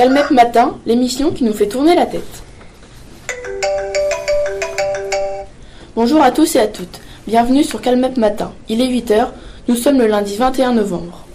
Calmep 0.00 0.30
Matin, 0.30 0.78
l'émission 0.86 1.30
qui 1.30 1.44
nous 1.44 1.52
fait 1.52 1.68
tourner 1.68 1.94
la 1.94 2.06
tête. 2.06 2.42
Bonjour 5.94 6.22
à 6.22 6.30
tous 6.30 6.56
et 6.56 6.60
à 6.60 6.68
toutes. 6.68 7.02
Bienvenue 7.26 7.62
sur 7.62 7.82
Calmep 7.82 8.16
Matin. 8.16 8.50
Il 8.70 8.80
est 8.80 8.88
8h. 8.88 9.26
Nous 9.68 9.74
sommes 9.74 9.98
le 9.98 10.06
lundi 10.06 10.36
21 10.36 10.72
novembre. 10.72 11.26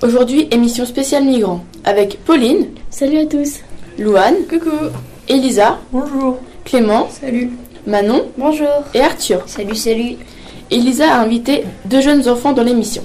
Aujourd'hui, 0.00 0.46
émission 0.52 0.84
spéciale 0.84 1.24
migrants 1.24 1.64
avec 1.82 2.24
Pauline. 2.24 2.68
Salut 2.88 3.18
à 3.18 3.26
tous. 3.26 3.62
Louane. 3.98 4.46
Coucou. 4.48 4.70
Elisa. 5.26 5.80
Bonjour. 5.90 6.38
Clément. 6.64 7.08
Salut. 7.10 7.50
Manon. 7.84 8.28
Bonjour. 8.36 8.84
Et 8.94 9.00
Arthur. 9.00 9.42
Salut, 9.46 9.74
salut. 9.74 10.18
Elisa 10.70 11.14
a 11.14 11.20
invité 11.20 11.64
deux 11.86 12.02
jeunes 12.02 12.28
enfants 12.28 12.52
dans 12.52 12.62
l'émission. 12.62 13.02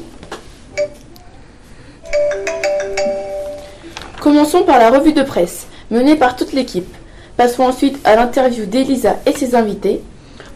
Commençons 4.19 4.63
par 4.63 4.79
la 4.79 4.89
revue 4.89 5.13
de 5.13 5.23
presse, 5.23 5.67
menée 5.89 6.17
par 6.17 6.35
toute 6.35 6.51
l'équipe. 6.51 6.93
Passons 7.37 7.63
ensuite 7.63 7.97
à 8.03 8.15
l'interview 8.15 8.65
d'Elisa 8.65 9.15
et 9.25 9.31
ses 9.31 9.55
invités. 9.55 10.01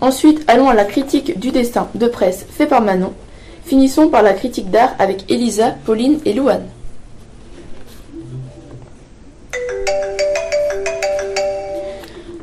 Ensuite, 0.02 0.44
allons 0.48 0.70
à 0.70 0.74
la 0.74 0.84
critique 0.84 1.40
du 1.40 1.52
dessin 1.52 1.88
de 1.96 2.08
presse 2.08 2.46
fait 2.50 2.68
par 2.68 2.82
Manon. 2.82 3.14
Finissons 3.66 4.10
par 4.10 4.22
la 4.22 4.34
critique 4.34 4.70
d'art 4.70 4.94
avec 5.00 5.32
Elisa, 5.32 5.76
Pauline 5.86 6.20
et 6.26 6.34
Louane. 6.34 6.66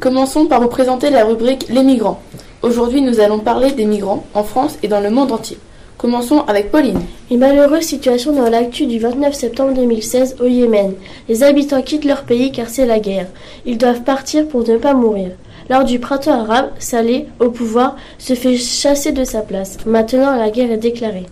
Commençons 0.01 0.46
par 0.46 0.60
vous 0.60 0.68
présenter 0.68 1.10
la 1.10 1.24
rubrique 1.24 1.66
Les 1.68 1.82
migrants. 1.82 2.20
Aujourd'hui, 2.64 3.02
nous 3.02 3.20
allons 3.20 3.41
parler 3.41 3.73
des 3.73 3.84
migrants 3.84 4.24
en 4.32 4.42
France 4.42 4.78
et 4.82 4.88
dans 4.88 5.00
le 5.00 5.10
monde 5.10 5.32
entier. 5.32 5.59
Commençons 5.98 6.45
avec 6.46 6.70
Pauline. 6.70 7.02
Une 7.30 7.40
malheureuse 7.40 7.82
situation 7.82 8.32
dans 8.32 8.48
l'actu 8.48 8.87
du 8.87 8.98
29 8.98 9.34
septembre 9.34 9.74
2016 9.74 10.37
au 10.40 10.46
Yémen. 10.46 10.95
Les 11.29 11.42
habitants 11.42 11.82
quittent 11.82 12.07
leur 12.07 12.23
pays 12.23 12.52
car 12.52 12.70
c'est 12.70 12.87
la 12.87 13.01
guerre. 13.01 13.26
Ils 13.66 13.76
doivent 13.76 14.02
partir 14.02 14.48
pour 14.48 14.66
ne 14.66 14.79
pas 14.79 14.95
mourir. 14.95 15.32
Lors 15.68 15.85
du 15.85 15.98
printemps 15.98 16.40
arabe, 16.40 16.70
Saleh, 16.79 17.26
au 17.38 17.51
pouvoir, 17.51 17.96
se 18.16 18.32
fait 18.32 18.57
chasser 18.57 19.12
de 19.12 19.24
sa 19.24 19.42
place. 19.42 19.76
Maintenant, 19.85 20.35
la 20.35 20.48
guerre 20.48 20.73
est 20.73 20.79
déclarée. 20.79 21.26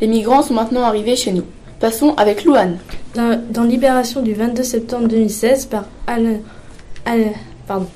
Les 0.00 0.06
migrants 0.06 0.42
sont 0.42 0.54
maintenant 0.54 0.84
arrivés 0.84 1.16
chez 1.16 1.32
nous. 1.32 1.44
Passons 1.80 2.14
avec 2.16 2.44
Louane. 2.44 2.78
Dans, 3.14 3.38
dans 3.50 3.64
Libération 3.64 4.22
du 4.22 4.32
22 4.32 4.62
septembre 4.62 5.08
2016 5.08 5.66
par 5.66 5.84
Alain, 6.06 6.38
Alain, 7.04 7.34
pardon, 7.68 7.88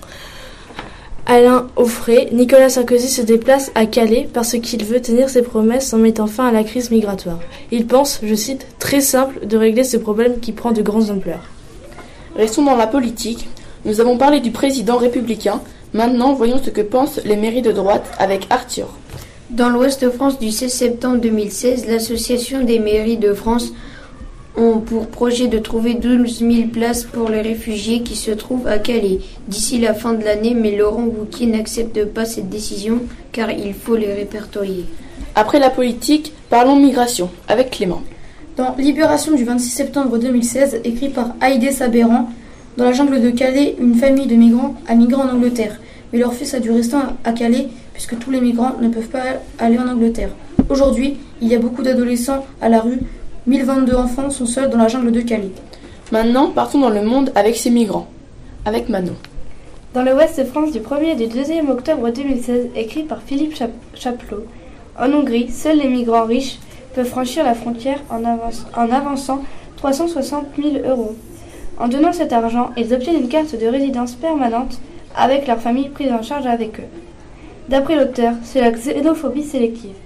Alain 1.32 1.68
Offray, 1.76 2.28
Nicolas 2.32 2.70
Sarkozy 2.70 3.06
se 3.06 3.22
déplace 3.22 3.70
à 3.76 3.86
Calais 3.86 4.28
parce 4.34 4.58
qu'il 4.58 4.84
veut 4.84 5.00
tenir 5.00 5.28
ses 5.28 5.42
promesses 5.42 5.92
en 5.92 5.98
mettant 5.98 6.26
fin 6.26 6.48
à 6.48 6.50
la 6.50 6.64
crise 6.64 6.90
migratoire. 6.90 7.38
Il 7.70 7.86
pense, 7.86 8.18
je 8.24 8.34
cite, 8.34 8.66
très 8.80 9.00
simple 9.00 9.46
de 9.46 9.56
régler 9.56 9.84
ce 9.84 9.96
problème 9.96 10.40
qui 10.40 10.50
prend 10.50 10.72
de 10.72 10.82
grandes 10.82 11.08
ampleurs. 11.08 11.44
Restons 12.34 12.64
dans 12.64 12.74
la 12.74 12.88
politique. 12.88 13.48
Nous 13.84 14.00
avons 14.00 14.18
parlé 14.18 14.40
du 14.40 14.50
président 14.50 14.96
républicain. 14.96 15.60
Maintenant, 15.94 16.34
voyons 16.34 16.60
ce 16.60 16.70
que 16.70 16.80
pensent 16.80 17.20
les 17.24 17.36
mairies 17.36 17.62
de 17.62 17.70
droite 17.70 18.10
avec 18.18 18.48
Arthur. 18.50 18.88
Dans 19.50 19.68
l'Ouest 19.68 20.02
de 20.02 20.10
France 20.10 20.36
du 20.40 20.50
16 20.50 20.72
septembre 20.72 21.18
2016, 21.18 21.86
l'Association 21.86 22.64
des 22.64 22.80
mairies 22.80 23.18
de 23.18 23.34
France 23.34 23.72
ont 24.56 24.78
pour 24.78 25.06
projet 25.06 25.48
de 25.48 25.58
trouver 25.58 25.94
12 25.94 26.38
000 26.40 26.68
places 26.72 27.04
pour 27.04 27.28
les 27.28 27.40
réfugiés 27.40 28.02
qui 28.02 28.16
se 28.16 28.30
trouvent 28.30 28.66
à 28.66 28.78
Calais 28.78 29.20
d'ici 29.48 29.78
la 29.78 29.94
fin 29.94 30.14
de 30.14 30.24
l'année, 30.24 30.54
mais 30.54 30.76
Laurent 30.76 31.04
Wauquiez 31.04 31.46
n'accepte 31.46 32.04
pas 32.06 32.24
cette 32.24 32.48
décision 32.48 33.00
car 33.32 33.50
il 33.50 33.74
faut 33.74 33.96
les 33.96 34.12
répertorier. 34.12 34.84
Après 35.34 35.58
la 35.58 35.70
politique, 35.70 36.32
parlons 36.48 36.76
migration 36.76 37.30
avec 37.48 37.70
Clément. 37.70 38.02
Dans 38.56 38.74
Libération 38.76 39.34
du 39.34 39.44
26 39.44 39.70
septembre 39.70 40.18
2016, 40.18 40.80
écrit 40.84 41.08
par 41.08 41.34
Haïdé 41.40 41.70
Sabéran, 41.70 42.28
dans 42.76 42.84
la 42.84 42.92
jungle 42.92 43.20
de 43.22 43.30
Calais, 43.30 43.76
une 43.80 43.94
famille 43.94 44.26
de 44.26 44.34
migrants 44.34 44.74
a 44.86 44.94
migré 44.94 45.22
en 45.22 45.28
Angleterre, 45.28 45.80
mais 46.12 46.18
leur 46.18 46.34
fils 46.34 46.54
a 46.54 46.60
dû 46.60 46.70
rester 46.70 46.96
à 47.24 47.32
Calais 47.32 47.68
puisque 47.92 48.18
tous 48.18 48.30
les 48.30 48.40
migrants 48.40 48.76
ne 48.80 48.88
peuvent 48.88 49.08
pas 49.08 49.22
aller 49.58 49.78
en 49.78 49.88
Angleterre. 49.88 50.30
Aujourd'hui, 50.68 51.16
il 51.40 51.48
y 51.48 51.54
a 51.54 51.58
beaucoup 51.58 51.82
d'adolescents 51.82 52.44
à 52.60 52.68
la 52.68 52.80
rue 52.80 53.00
1022 53.50 53.96
enfants 53.96 54.30
sont 54.30 54.46
seuls 54.46 54.70
dans 54.70 54.78
la 54.78 54.86
jungle 54.86 55.10
de 55.10 55.22
Calais. 55.22 55.50
Maintenant, 56.12 56.50
partons 56.50 56.78
dans 56.78 56.88
le 56.88 57.02
monde 57.02 57.32
avec 57.34 57.56
ces 57.56 57.70
migrants. 57.70 58.06
Avec 58.64 58.88
Manon. 58.88 59.16
Dans 59.92 60.04
le 60.04 60.14
Ouest 60.14 60.38
de 60.38 60.44
France 60.44 60.70
du 60.70 60.78
1er 60.78 61.14
et 61.14 61.14
du 61.16 61.24
2e 61.24 61.68
octobre 61.68 62.10
2016, 62.10 62.68
écrit 62.76 63.02
par 63.02 63.20
Philippe 63.22 63.56
Chap 63.56 63.72
Chaplot. 63.92 64.44
En 64.96 65.12
Hongrie, 65.12 65.50
seuls 65.50 65.78
les 65.78 65.88
migrants 65.88 66.26
riches 66.26 66.60
peuvent 66.94 67.08
franchir 67.08 67.42
la 67.42 67.54
frontière 67.54 67.98
en, 68.08 68.24
avance 68.24 68.66
en 68.76 68.88
avançant 68.88 69.42
360 69.78 70.44
000 70.56 70.88
euros. 70.88 71.16
En 71.76 71.88
donnant 71.88 72.12
cet 72.12 72.32
argent, 72.32 72.70
ils 72.76 72.94
obtiennent 72.94 73.20
une 73.20 73.28
carte 73.28 73.60
de 73.60 73.66
résidence 73.66 74.14
permanente 74.14 74.78
avec 75.16 75.48
leur 75.48 75.58
famille 75.58 75.88
prise 75.88 76.12
en 76.12 76.22
charge 76.22 76.46
avec 76.46 76.78
eux. 76.78 76.88
D'après 77.68 77.96
l'auteur, 77.96 78.34
c'est 78.44 78.60
la 78.60 78.70
xénophobie 78.70 79.42
sélective. 79.42 79.96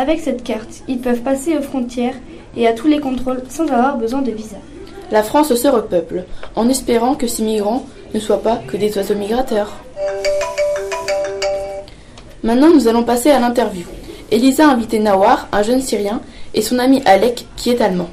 Avec 0.00 0.20
cette 0.20 0.44
carte, 0.44 0.84
ils 0.86 1.00
peuvent 1.00 1.22
passer 1.22 1.58
aux 1.58 1.60
frontières 1.60 2.14
et 2.56 2.68
à 2.68 2.72
tous 2.72 2.86
les 2.86 3.00
contrôles 3.00 3.42
sans 3.48 3.64
avoir 3.64 3.98
besoin 3.98 4.22
de 4.22 4.30
visa. 4.30 4.58
La 5.10 5.24
France 5.24 5.52
se 5.52 5.66
repeuple, 5.66 6.22
en 6.54 6.68
espérant 6.68 7.16
que 7.16 7.26
ces 7.26 7.42
migrants 7.42 7.84
ne 8.14 8.20
soient 8.20 8.40
pas 8.40 8.62
que 8.68 8.76
des 8.76 8.96
oiseaux 8.96 9.16
migrateurs. 9.16 9.72
Maintenant, 12.44 12.72
nous 12.72 12.86
allons 12.86 13.02
passer 13.02 13.30
à 13.30 13.40
l'interview. 13.40 13.86
Elisa 14.30 14.68
a 14.68 14.72
invité 14.72 15.00
Nawar, 15.00 15.48
un 15.50 15.64
jeune 15.64 15.80
Syrien, 15.80 16.20
et 16.54 16.62
son 16.62 16.78
ami 16.78 17.02
Alek, 17.04 17.46
qui 17.56 17.70
est 17.70 17.80
allemand. 17.80 18.10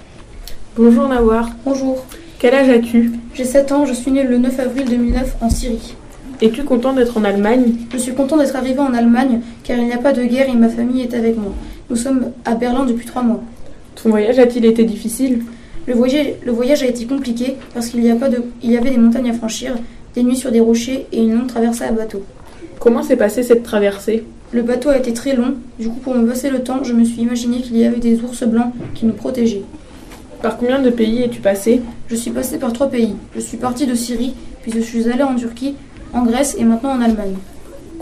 Bonjour 0.76 1.08
Nawar. 1.08 1.50
Bonjour. 1.66 2.04
Quel 2.40 2.56
âge 2.56 2.70
as-tu? 2.70 3.12
J'ai 3.36 3.46
7 3.46 3.72
ans, 3.72 3.86
je 3.86 3.94
suis 3.94 4.10
né 4.10 4.24
le 4.24 4.40
9 4.40 4.60
avril 4.60 4.86
2009 4.86 5.36
en 5.40 5.52
Syrie. 5.52 5.94
Es-tu 6.42 6.64
content 6.64 6.94
d'être 6.94 7.18
en 7.18 7.24
Allemagne? 7.24 7.76
Je 7.94 7.98
suis 7.98 8.14
content 8.14 8.38
d'être 8.38 8.56
arrivé 8.56 8.80
en 8.80 8.94
Allemagne 8.94 9.42
car 9.64 9.78
il 9.78 9.86
n'y 9.86 9.94
a 9.94 10.00
pas 10.00 10.12
de 10.12 10.24
guerre 10.24 10.50
et 10.50 10.54
ma 10.54 10.68
famille 10.68 11.02
est 11.02 11.14
avec 11.14 11.38
moi. 11.38 11.54
Nous 11.90 11.96
sommes 11.96 12.32
à 12.46 12.56
Berlin 12.56 12.86
depuis 12.86 13.06
trois 13.06 13.22
mois. 13.22 13.44
Ton 14.02 14.10
voyage 14.10 14.40
a-t-il 14.40 14.66
été 14.66 14.84
difficile? 14.84 15.44
Le 15.88 15.94
voyage, 15.94 16.28
le 16.44 16.52
voyage 16.52 16.82
a 16.82 16.88
été 16.88 17.06
compliqué 17.06 17.58
parce 17.74 17.90
qu'il 17.90 18.04
y, 18.04 18.10
a 18.10 18.16
pas 18.16 18.30
de, 18.30 18.42
il 18.64 18.72
y 18.72 18.78
avait 18.78 18.90
des 18.90 18.98
montagnes 18.98 19.30
à 19.30 19.34
franchir, 19.34 19.76
des 20.16 20.24
nuits 20.24 20.36
sur 20.36 20.52
des 20.52 20.60
rochers 20.60 21.06
et 21.12 21.24
une 21.24 21.36
longue 21.36 21.48
traversée 21.48 21.84
à 21.84 21.92
bateau. 21.92 22.24
Comment 22.80 23.04
s'est 23.04 23.16
passée 23.16 23.44
cette 23.44 23.62
traversée? 23.62 24.24
Le 24.52 24.64
bateau 24.64 24.90
a 24.90 24.98
été 24.98 25.14
très 25.14 25.36
long, 25.36 25.56
du 25.80 25.90
coup 25.90 26.00
pour 26.00 26.16
me 26.16 26.28
passer 26.28 26.50
le 26.50 26.64
temps, 26.64 26.84
je 26.84 26.94
me 26.94 27.04
suis 27.04 27.22
imaginé 27.22 27.62
qu'il 27.62 27.78
y 27.78 27.86
avait 27.86 28.00
des 28.00 28.20
ours 28.22 28.44
blancs 28.44 28.74
qui 28.96 29.06
nous 29.06 29.14
protégeaient. 29.14 29.64
Par 30.42 30.58
combien 30.58 30.82
de 30.82 30.90
pays 30.90 31.22
es-tu 31.22 31.42
passé? 31.42 31.82
Je 32.08 32.16
suis 32.16 32.32
passé 32.32 32.58
par 32.58 32.74
trois 32.74 32.90
pays. 32.90 33.16
Je 33.36 33.40
suis 33.40 33.58
parti 33.58 33.86
de 33.86 33.96
Syrie, 33.96 34.34
puis 34.62 34.72
je 34.72 34.80
suis 34.80 35.10
allé 35.10 35.24
en 35.24 35.36
Turquie, 35.36 35.76
en 36.14 36.24
Grèce 36.24 36.56
et 36.58 36.64
maintenant 36.64 36.92
en 36.92 37.02
Allemagne. 37.02 37.36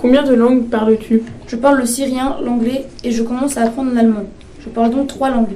Combien 0.04 0.24
de 0.24 0.34
langues 0.34 0.66
parles-tu 0.66 1.22
Je 1.48 1.56
parle 1.56 1.80
le 1.80 1.86
syrien, 1.86 2.36
l'anglais 2.44 2.88
et 3.06 3.12
je 3.12 3.24
commence 3.24 3.56
à 3.56 3.62
apprendre 3.62 3.94
l'allemand. 3.94 4.26
Je 4.60 4.68
parle 4.68 4.92
donc 4.92 5.08
trois 5.08 5.30
langues. 5.30 5.56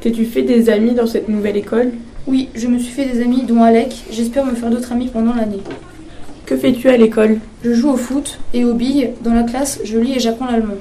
T'es-tu 0.00 0.24
fait 0.24 0.42
des 0.42 0.68
amis 0.70 0.90
dans 0.90 1.06
cette 1.06 1.28
nouvelle 1.28 1.56
école 1.56 1.92
Oui, 2.26 2.48
je 2.56 2.66
me 2.66 2.80
suis 2.80 2.92
fait 2.92 3.04
des 3.04 3.22
amis, 3.22 3.42
dont 3.42 3.62
Alec. 3.62 3.94
J'espère 4.10 4.44
me 4.44 4.56
faire 4.56 4.70
d'autres 4.70 4.90
amis 4.90 5.06
pendant 5.06 5.32
l'année. 5.34 5.62
Que 6.46 6.56
fais-tu 6.56 6.88
à 6.88 6.96
l'école 6.96 7.38
Je 7.62 7.74
joue 7.74 7.90
au 7.90 7.96
foot 7.96 8.40
et 8.52 8.64
aux 8.64 8.74
billes. 8.74 9.10
Dans 9.22 9.32
la 9.32 9.44
classe, 9.44 9.78
je 9.84 9.98
lis 9.98 10.16
et 10.16 10.18
j'apprends 10.18 10.50
l'allemand. 10.50 10.74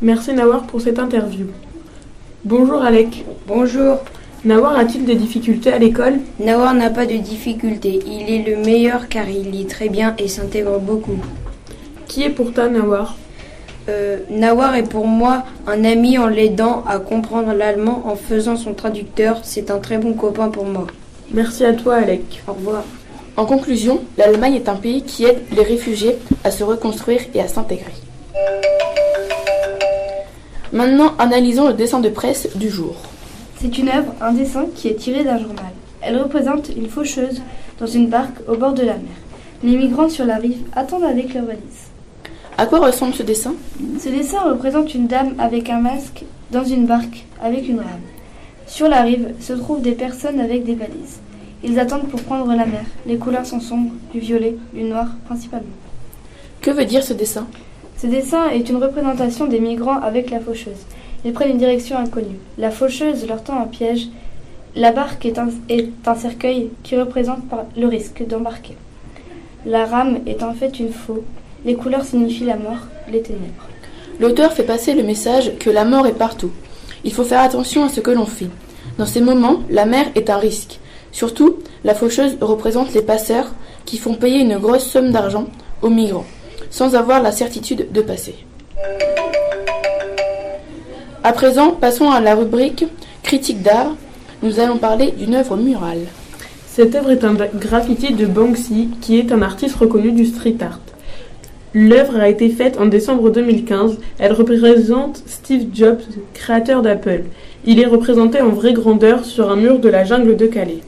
Merci 0.00 0.32
Nawar 0.32 0.68
pour 0.68 0.80
cette 0.80 1.00
interview. 1.00 1.46
Bonjour 2.44 2.80
Alec. 2.80 3.24
Bonjour. 3.48 3.96
Nawar 4.44 4.78
a-t-il 4.78 5.04
des 5.04 5.16
difficultés 5.16 5.72
à 5.72 5.78
l'école 5.78 6.20
Nawar 6.38 6.74
n'a 6.74 6.90
pas 6.90 7.06
de 7.06 7.16
difficultés. 7.16 7.98
Il 8.06 8.32
est 8.32 8.48
le 8.48 8.64
meilleur 8.64 9.08
car 9.08 9.28
il 9.28 9.50
lit 9.50 9.66
très 9.66 9.88
bien 9.88 10.14
et 10.16 10.28
s'intègre 10.28 10.78
beaucoup. 10.78 11.18
Qui 12.10 12.24
est 12.24 12.30
pour 12.30 12.52
toi 12.52 12.68
Nawar? 12.68 13.14
Euh, 13.88 14.18
Nawar 14.30 14.74
est 14.74 14.82
pour 14.82 15.06
moi 15.06 15.44
un 15.68 15.84
ami 15.84 16.18
en 16.18 16.26
l'aidant 16.26 16.82
à 16.88 16.98
comprendre 16.98 17.52
l'allemand 17.52 18.02
en 18.04 18.16
faisant 18.16 18.56
son 18.56 18.74
traducteur. 18.74 19.38
C'est 19.44 19.70
un 19.70 19.78
très 19.78 19.96
bon 19.96 20.14
copain 20.14 20.48
pour 20.48 20.64
moi. 20.64 20.88
Merci 21.32 21.64
à 21.64 21.72
toi 21.72 21.98
Alec. 21.98 22.42
Au 22.48 22.54
revoir. 22.54 22.82
En 23.36 23.46
conclusion, 23.46 24.00
l'Allemagne 24.18 24.56
est 24.56 24.68
un 24.68 24.74
pays 24.74 25.04
qui 25.04 25.24
aide 25.24 25.38
les 25.52 25.62
réfugiés 25.62 26.16
à 26.42 26.50
se 26.50 26.64
reconstruire 26.64 27.20
et 27.32 27.40
à 27.40 27.46
s'intégrer. 27.46 27.92
Maintenant, 30.72 31.12
analysons 31.20 31.68
le 31.68 31.74
dessin 31.74 32.00
de 32.00 32.08
presse 32.08 32.48
du 32.56 32.70
jour. 32.70 32.96
C'est 33.60 33.78
une 33.78 33.88
œuvre, 33.88 34.12
un 34.20 34.32
dessin 34.32 34.64
qui 34.74 34.88
est 34.88 34.96
tiré 34.96 35.22
d'un 35.22 35.38
journal. 35.38 35.70
Elle 36.02 36.20
représente 36.20 36.70
une 36.76 36.88
faucheuse 36.88 37.40
dans 37.78 37.86
une 37.86 38.08
barque 38.08 38.40
au 38.48 38.56
bord 38.56 38.72
de 38.72 38.82
la 38.82 38.94
mer. 38.94 39.14
Les 39.62 39.76
migrants 39.76 40.08
sur 40.08 40.24
la 40.24 40.38
rive 40.38 40.62
attendent 40.74 41.04
avec 41.04 41.34
leurs 41.34 41.44
valises. 41.44 41.89
À 42.60 42.66
quoi 42.66 42.80
ressemble 42.80 43.14
ce 43.14 43.22
dessin? 43.22 43.54
Ce 43.98 44.10
dessin 44.10 44.40
représente 44.40 44.94
une 44.94 45.06
dame 45.06 45.32
avec 45.38 45.70
un 45.70 45.80
masque 45.80 46.24
dans 46.50 46.62
une 46.62 46.84
barque 46.84 47.24
avec 47.42 47.66
une 47.66 47.78
rame. 47.78 48.02
Sur 48.66 48.86
la 48.86 49.00
rive 49.00 49.32
se 49.40 49.54
trouvent 49.54 49.80
des 49.80 49.92
personnes 49.92 50.38
avec 50.38 50.64
des 50.64 50.74
valises. 50.74 51.20
Ils 51.64 51.78
attendent 51.80 52.08
pour 52.08 52.20
prendre 52.20 52.48
la 52.48 52.66
mer. 52.66 52.84
Les 53.06 53.16
couleurs 53.16 53.46
sont 53.46 53.60
sombres, 53.60 53.94
du 54.12 54.20
violet, 54.20 54.56
du 54.74 54.82
noir 54.82 55.06
principalement. 55.24 55.70
Que 56.60 56.70
veut 56.70 56.84
dire 56.84 57.02
ce 57.02 57.14
dessin? 57.14 57.46
Ce 57.96 58.06
dessin 58.06 58.50
est 58.50 58.68
une 58.68 58.76
représentation 58.76 59.46
des 59.46 59.58
migrants 59.58 60.02
avec 60.02 60.28
la 60.28 60.40
faucheuse. 60.40 60.84
Ils 61.24 61.32
prennent 61.32 61.52
une 61.52 61.56
direction 61.56 61.96
inconnue. 61.96 62.40
La 62.58 62.70
faucheuse 62.70 63.26
leur 63.26 63.42
tend 63.42 63.58
un 63.58 63.68
piège. 63.68 64.10
La 64.76 64.92
barque 64.92 65.24
est 65.24 65.38
un, 65.38 65.48
est 65.70 65.88
un 66.06 66.14
cercueil 66.14 66.68
qui 66.82 66.94
représente 66.98 67.40
le 67.74 67.86
risque 67.86 68.22
d'embarquer. 68.26 68.76
La 69.64 69.86
rame 69.86 70.18
est 70.26 70.42
en 70.42 70.52
fait 70.52 70.78
une 70.78 70.92
faux. 70.92 71.24
Les 71.64 71.74
couleurs 71.74 72.04
signifient 72.04 72.46
la 72.46 72.56
mort, 72.56 72.86
les 73.10 73.20
ténèbres. 73.22 73.68
L'auteur 74.18 74.52
fait 74.52 74.62
passer 74.62 74.94
le 74.94 75.02
message 75.02 75.52
que 75.58 75.70
la 75.70 75.84
mort 75.84 76.06
est 76.06 76.12
partout. 76.12 76.50
Il 77.04 77.12
faut 77.12 77.24
faire 77.24 77.40
attention 77.40 77.84
à 77.84 77.88
ce 77.88 78.00
que 78.00 78.10
l'on 78.10 78.26
fait. 78.26 78.48
Dans 78.98 79.06
ces 79.06 79.20
moments, 79.20 79.60
la 79.70 79.84
mer 79.84 80.06
est 80.14 80.30
un 80.30 80.36
risque. 80.36 80.78
Surtout, 81.12 81.56
la 81.84 81.94
faucheuse 81.94 82.38
représente 82.40 82.94
les 82.94 83.02
passeurs 83.02 83.52
qui 83.84 83.98
font 83.98 84.14
payer 84.14 84.40
une 84.40 84.58
grosse 84.58 84.86
somme 84.86 85.10
d'argent 85.10 85.46
aux 85.82 85.90
migrants, 85.90 86.26
sans 86.70 86.94
avoir 86.94 87.22
la 87.22 87.32
certitude 87.32 87.88
de 87.92 88.00
passer. 88.00 88.34
À 91.22 91.32
présent, 91.32 91.72
passons 91.72 92.10
à 92.10 92.20
la 92.20 92.34
rubrique 92.34 92.86
critique 93.22 93.62
d'art. 93.62 93.94
Nous 94.42 94.60
allons 94.60 94.78
parler 94.78 95.12
d'une 95.12 95.34
œuvre 95.34 95.56
murale. 95.56 96.06
Cette 96.66 96.94
œuvre 96.94 97.10
est 97.10 97.24
un 97.24 97.34
graffiti 97.34 98.14
de 98.14 98.24
Banksy, 98.24 98.88
qui 99.00 99.18
est 99.18 99.32
un 99.32 99.42
artiste 99.42 99.76
reconnu 99.76 100.12
du 100.12 100.24
street 100.24 100.56
art. 100.60 100.80
L'œuvre 101.72 102.18
a 102.18 102.28
été 102.28 102.48
faite 102.48 102.78
en 102.80 102.86
décembre 102.86 103.30
2015. 103.30 103.98
Elle 104.18 104.32
représente 104.32 105.22
Steve 105.26 105.68
Jobs, 105.72 106.00
créateur 106.34 106.82
d'Apple. 106.82 107.22
Il 107.64 107.78
est 107.78 107.86
représenté 107.86 108.40
en 108.40 108.48
vraie 108.48 108.72
grandeur 108.72 109.24
sur 109.24 109.50
un 109.50 109.56
mur 109.56 109.78
de 109.78 109.88
la 109.88 110.04
jungle 110.04 110.36
de 110.36 110.46
Calais. 110.46 110.80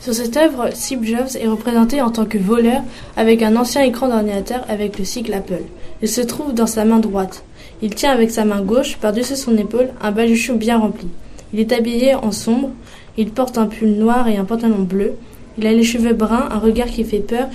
Sur 0.00 0.14
cette 0.14 0.36
œuvre, 0.36 0.70
Steve 0.72 1.02
Jobs 1.02 1.36
est 1.40 1.48
représenté 1.48 2.00
en 2.00 2.10
tant 2.10 2.26
que 2.26 2.38
voleur 2.38 2.80
avec 3.16 3.42
un 3.42 3.56
ancien 3.56 3.82
écran 3.82 4.08
d'ordinateur 4.08 4.64
avec 4.68 5.00
le 5.00 5.04
sigle 5.04 5.34
Apple. 5.34 5.64
Il 6.00 6.08
se 6.08 6.20
trouve 6.20 6.54
dans 6.54 6.68
sa 6.68 6.84
main 6.84 7.00
droite. 7.00 7.42
Il 7.82 7.94
tient 7.96 8.12
avec 8.12 8.30
sa 8.30 8.44
main 8.44 8.60
gauche, 8.60 8.98
par-dessus 8.98 9.36
son 9.36 9.56
épaule, 9.58 9.88
un 10.00 10.12
baluchon 10.12 10.54
bien 10.54 10.78
rempli. 10.78 11.08
Il 11.52 11.58
est 11.58 11.72
habillé 11.72 12.14
en 12.14 12.30
sombre, 12.30 12.70
il 13.18 13.30
porte 13.30 13.58
un 13.58 13.66
pull 13.66 13.90
noir 13.90 14.28
et 14.28 14.36
un 14.36 14.44
pantalon 14.44 14.82
bleu. 14.82 15.14
Il 15.58 15.66
a 15.66 15.72
les 15.72 15.82
cheveux 15.82 16.14
bruns, 16.14 16.48
un 16.52 16.58
regard 16.58 16.86
qui 16.86 17.02
fait 17.02 17.18
peur 17.18 17.48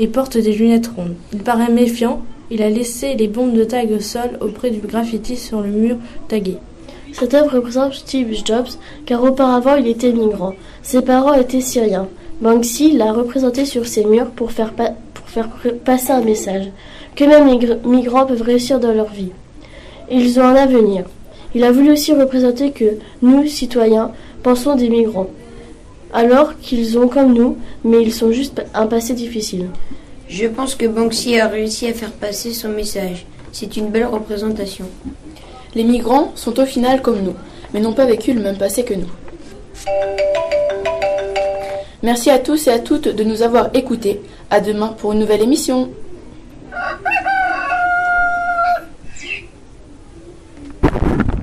et 0.00 0.08
porte 0.08 0.36
des 0.36 0.52
lunettes 0.52 0.90
rondes. 0.94 1.14
Il 1.32 1.40
paraît 1.40 1.70
méfiant, 1.70 2.22
il 2.50 2.62
a 2.62 2.68
laissé 2.70 3.14
les 3.14 3.28
bombes 3.28 3.54
de 3.54 3.64
tag 3.64 3.90
au 3.92 4.00
sol 4.00 4.38
auprès 4.40 4.70
du 4.70 4.80
graffiti 4.80 5.36
sur 5.36 5.60
le 5.60 5.68
mur 5.68 5.96
tagué. 6.28 6.56
Cette 7.12 7.34
œuvre 7.34 7.54
représente 7.56 7.94
Steve 7.94 8.34
Jobs, 8.44 8.68
car 9.06 9.22
auparavant 9.22 9.76
il 9.76 9.86
était 9.86 10.12
migrant. 10.12 10.54
Ses 10.82 11.02
parents 11.02 11.34
étaient 11.34 11.60
syriens. 11.60 12.08
Banksy 12.40 12.96
l'a 12.96 13.12
représenté 13.12 13.64
sur 13.64 13.86
ses 13.86 14.04
murs 14.04 14.30
pour 14.30 14.50
faire, 14.50 14.72
passer 15.84 16.10
un 16.10 16.20
message, 16.22 16.70
que 17.14 17.24
les 17.24 17.30
gr- 17.56 17.78
migrants 17.86 18.26
peuvent 18.26 18.42
réussir 18.42 18.80
dans 18.80 18.92
leur 18.92 19.10
vie. 19.10 19.30
Ils 20.10 20.40
ont 20.40 20.44
un 20.44 20.56
avenir. 20.56 21.04
Il 21.54 21.62
a 21.62 21.70
voulu 21.70 21.92
aussi 21.92 22.12
représenter 22.12 22.72
que 22.72 22.98
nous, 23.22 23.46
citoyens, 23.46 24.10
pensons 24.42 24.74
des 24.74 24.88
migrants. 24.88 25.28
Alors 26.14 26.56
qu'ils 26.60 26.96
ont 26.96 27.08
comme 27.08 27.34
nous, 27.34 27.58
mais 27.82 28.00
ils 28.00 28.12
sont 28.12 28.30
juste 28.30 28.64
un 28.72 28.86
passé 28.86 29.14
difficile. 29.14 29.68
Je 30.28 30.46
pense 30.46 30.76
que 30.76 30.86
Banksy 30.86 31.40
a 31.40 31.48
réussi 31.48 31.88
à 31.88 31.92
faire 31.92 32.12
passer 32.12 32.52
son 32.52 32.68
message. 32.68 33.26
C'est 33.50 33.76
une 33.76 33.90
belle 33.90 34.06
représentation. 34.06 34.86
Les 35.74 35.82
migrants 35.82 36.30
sont 36.36 36.58
au 36.60 36.66
final 36.66 37.02
comme 37.02 37.20
nous, 37.20 37.34
mais 37.72 37.80
n'ont 37.80 37.94
pas 37.94 38.06
vécu 38.06 38.32
le 38.32 38.40
même 38.40 38.56
passé 38.56 38.84
que 38.84 38.94
nous. 38.94 39.10
Merci 42.04 42.30
à 42.30 42.38
tous 42.38 42.68
et 42.68 42.70
à 42.70 42.78
toutes 42.78 43.08
de 43.08 43.24
nous 43.24 43.42
avoir 43.42 43.70
écoutés. 43.74 44.20
À 44.50 44.60
demain 44.60 44.94
pour 44.96 45.12
une 45.12 45.18
nouvelle 45.18 45.42
émission. 45.42 45.90